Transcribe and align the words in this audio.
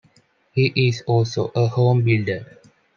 He 0.53 0.87
is 0.87 1.03
also 1.05 1.49
a 1.53 1.67
homebuilder. 1.69 2.57